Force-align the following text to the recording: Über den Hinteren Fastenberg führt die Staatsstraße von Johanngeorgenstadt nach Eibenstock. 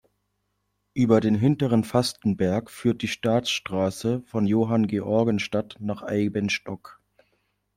Über 0.95 1.19
den 1.21 1.35
Hinteren 1.35 1.83
Fastenberg 1.83 2.71
führt 2.71 3.03
die 3.03 3.07
Staatsstraße 3.07 4.23
von 4.23 4.47
Johanngeorgenstadt 4.47 5.75
nach 5.79 6.01
Eibenstock. 6.01 6.99